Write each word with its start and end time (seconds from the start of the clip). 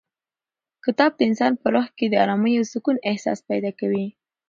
کتاب 0.85 1.11
د 1.15 1.19
انسان 1.29 1.53
په 1.61 1.67
روح 1.73 1.87
کې 1.97 2.05
د 2.09 2.13
ارامۍ 2.23 2.53
او 2.59 2.65
سکون 2.73 2.97
احساس 3.09 3.39
پیدا 3.49 3.71
کوي. 3.79 4.05